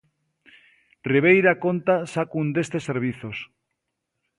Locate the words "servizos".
2.89-3.37